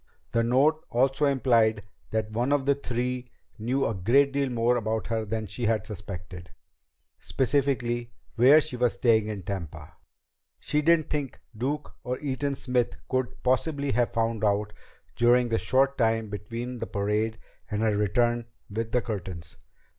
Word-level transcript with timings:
The 0.31 0.43
note 0.43 0.83
also 0.89 1.25
implied 1.27 1.83
that 2.09 2.31
one 2.31 2.51
of 2.51 2.65
the 2.65 2.73
three 2.73 3.29
knew 3.59 3.85
a 3.85 3.93
great 3.93 4.33
deal 4.33 4.49
more 4.49 4.75
about 4.75 5.05
her 5.05 5.25
than 5.25 5.45
she 5.45 5.65
had 5.67 5.85
suspected 5.85 6.49
specifically 7.19 8.11
where 8.35 8.59
she 8.61 8.75
was 8.77 8.93
staying 8.93 9.27
in 9.27 9.43
Tampa. 9.43 9.93
She 10.59 10.81
didn't 10.81 11.11
think 11.11 11.39
Duke 11.55 11.93
or 12.03 12.17
Eaton 12.19 12.55
Smith 12.55 12.95
could 13.09 13.43
possibly 13.43 13.91
have 13.91 14.11
found 14.11 14.43
out 14.43 14.73
during 15.15 15.49
the 15.49 15.59
short 15.59 15.99
time 15.99 16.31
between 16.31 16.79
the 16.79 16.87
parade 16.87 17.37
and 17.69 17.83
her 17.83 17.95
return 17.95 18.47
with 18.71 18.93
the 18.93 19.03
Curtins. 19.03 19.55